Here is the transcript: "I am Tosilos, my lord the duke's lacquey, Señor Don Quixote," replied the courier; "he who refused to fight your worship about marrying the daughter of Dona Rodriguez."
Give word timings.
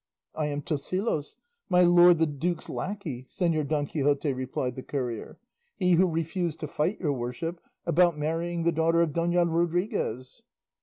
"I 0.33 0.47
am 0.47 0.63
Tosilos, 0.63 1.37
my 1.69 1.83
lord 1.83 2.17
the 2.17 2.25
duke's 2.25 2.67
lacquey, 2.69 3.27
Señor 3.29 3.67
Don 3.67 3.85
Quixote," 3.85 4.33
replied 4.33 4.73
the 4.75 4.81
courier; 4.81 5.37
"he 5.75 5.91
who 5.91 6.09
refused 6.09 6.59
to 6.61 6.67
fight 6.67 6.99
your 6.99 7.13
worship 7.13 7.61
about 7.85 8.17
marrying 8.17 8.63
the 8.63 8.71
daughter 8.71 9.01
of 9.03 9.13
Dona 9.13 9.45
Rodriguez." 9.45 10.41